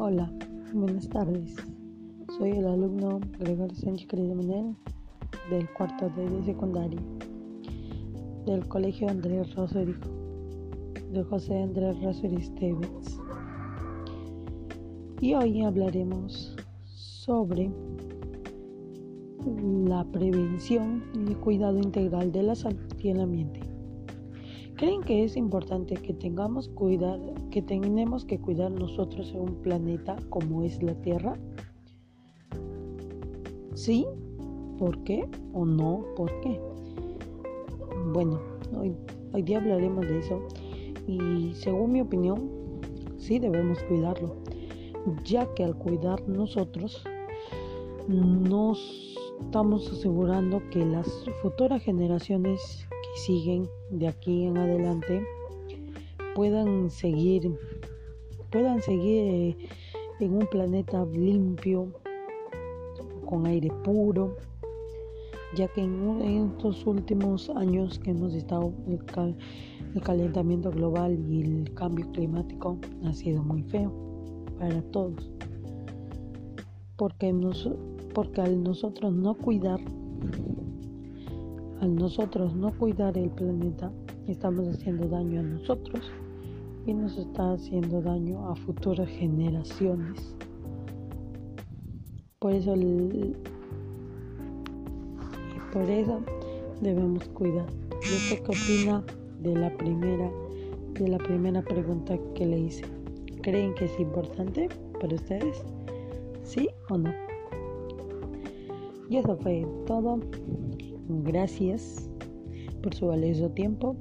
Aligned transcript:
Hola, 0.00 0.30
buenas 0.72 1.08
tardes. 1.08 1.56
Soy 2.38 2.50
el 2.50 2.68
alumno 2.68 3.18
Gregorio 3.40 3.74
Sánchez 3.74 4.08
Menel 4.12 4.76
del 5.50 5.68
cuarto 5.72 6.08
de 6.10 6.44
secundaria 6.44 7.00
del 8.46 8.64
Colegio 8.68 9.08
Andrés 9.08 9.52
Rosary 9.56 9.96
de 11.12 11.24
José 11.24 11.64
Andrés 11.64 12.00
Rosary 12.00 12.40
Stevens. 12.40 13.20
Y 15.20 15.34
hoy 15.34 15.64
hablaremos 15.64 16.54
sobre 16.84 17.68
la 19.84 20.04
prevención 20.12 21.02
y 21.28 21.34
cuidado 21.34 21.76
integral 21.76 22.30
de 22.30 22.44
la 22.44 22.54
salud 22.54 22.86
y 23.00 23.08
el 23.08 23.20
ambiente. 23.20 23.77
¿Creen 24.78 25.02
que 25.02 25.24
es 25.24 25.36
importante 25.36 25.96
que 25.96 26.14
tengamos 26.14 26.68
cuidar, 26.68 27.18
que 27.50 27.60
tenemos 27.60 28.24
que 28.24 28.38
cuidar 28.38 28.70
nosotros 28.70 29.32
en 29.32 29.40
un 29.40 29.54
planeta 29.56 30.14
como 30.28 30.62
es 30.62 30.80
la 30.84 30.94
Tierra? 31.02 31.36
¿Sí? 33.74 34.06
¿Por 34.78 35.02
qué? 35.02 35.28
¿O 35.52 35.66
no? 35.66 36.04
¿Por 36.14 36.30
qué? 36.42 36.60
Bueno, 38.12 38.38
hoy, 38.78 38.94
hoy 39.32 39.42
día 39.42 39.58
hablaremos 39.58 40.06
de 40.06 40.20
eso 40.20 40.46
y 41.08 41.50
según 41.54 41.90
mi 41.90 42.00
opinión, 42.00 42.48
sí 43.16 43.40
debemos 43.40 43.82
cuidarlo, 43.82 44.36
ya 45.24 45.52
que 45.54 45.64
al 45.64 45.76
cuidar 45.76 46.22
nosotros 46.28 47.02
nos 48.06 49.07
estamos 49.40 49.90
asegurando 49.90 50.62
que 50.70 50.84
las 50.84 51.06
futuras 51.42 51.82
generaciones 51.82 52.86
que 52.90 53.20
siguen 53.20 53.68
de 53.90 54.08
aquí 54.08 54.44
en 54.44 54.58
adelante 54.58 55.22
puedan 56.34 56.90
seguir 56.90 57.58
puedan 58.50 58.80
seguir 58.82 59.24
eh, 59.24 59.56
en 60.20 60.34
un 60.34 60.46
planeta 60.46 61.04
limpio 61.06 61.88
con 63.26 63.46
aire 63.46 63.70
puro 63.84 64.36
ya 65.54 65.68
que 65.68 65.82
en, 65.82 66.52
estos 66.52 66.86
últimos 66.86 67.48
años 67.50 67.98
que 67.98 68.10
hemos 68.10 68.34
estado 68.34 68.72
el, 68.86 69.36
el 69.94 70.02
calentamiento 70.02 70.70
global 70.70 71.18
y 71.30 71.42
el 71.42 71.74
cambio 71.74 72.10
climático 72.12 72.78
ha 73.04 73.12
sido 73.12 73.42
muy 73.42 73.62
feo 73.62 73.92
para 74.58 74.82
todos 74.90 75.30
porque, 76.98 77.32
nos, 77.32 77.70
porque 78.14 78.40
al 78.40 78.62
nosotros 78.62 79.12
no 79.12 79.34
cuidar 79.34 79.80
al 81.80 81.94
nosotros 81.94 82.54
no 82.56 82.76
cuidar 82.76 83.16
el 83.16 83.30
planeta, 83.30 83.92
estamos 84.26 84.66
haciendo 84.68 85.06
daño 85.06 85.40
a 85.40 85.42
nosotros 85.44 86.10
y 86.86 86.94
nos 86.94 87.16
está 87.16 87.52
haciendo 87.52 88.02
daño 88.02 88.48
a 88.48 88.56
futuras 88.56 89.08
generaciones. 89.08 90.34
Por 92.40 92.52
eso, 92.52 92.74
por 95.72 95.82
eso 95.82 96.20
debemos 96.80 97.28
cuidar. 97.28 97.66
¿Y 98.02 98.16
usted 98.16 98.42
qué 98.44 98.50
opina 98.50 99.04
de 99.40 99.54
la 99.54 99.76
primera, 99.76 100.30
de 100.94 101.08
la 101.08 101.18
primera 101.18 101.62
pregunta 101.62 102.18
que 102.34 102.46
le 102.46 102.58
hice? 102.58 102.84
¿Creen 103.42 103.74
que 103.74 103.84
es 103.84 104.00
importante 104.00 104.68
para 105.00 105.14
ustedes? 105.14 105.64
¿Sí 106.42 106.68
o 106.90 106.98
no? 106.98 107.12
Y 109.08 109.16
eso 109.16 109.36
fue 109.36 109.66
todo. 109.86 110.20
Gracias 111.24 112.10
por 112.82 112.94
su 112.94 113.06
valioso 113.06 113.50
tiempo 113.50 113.96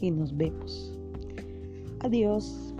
y 0.00 0.10
nos 0.10 0.36
vemos. 0.36 0.98
Adiós. 2.00 2.74